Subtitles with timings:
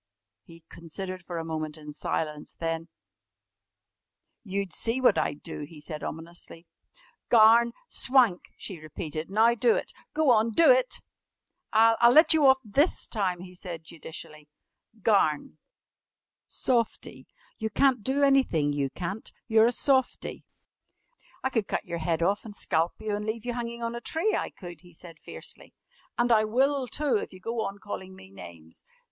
[0.41, 2.55] He considered for a moment in silence.
[2.55, 2.87] Then:
[4.43, 6.65] "You'd see what I'd do!" he said ominously.
[7.29, 7.71] "Garn!
[7.87, 9.29] Swank!" she repeated.
[9.29, 9.91] "Now do it!
[10.15, 11.01] Go on, do it!"
[11.71, 14.49] "I'll let you off this time," he said judicially.
[15.03, 15.59] "Garn!
[16.47, 17.27] Softie.
[17.59, 19.31] You can't do anything, you can't!
[19.47, 20.43] You're a softie!"
[21.43, 24.01] "I could cut your head off an' scalp you an' leave you hanging on a
[24.01, 25.75] tree, I could," he said fiercely,
[26.17, 28.83] "an' I will, too, if you go on calling me names."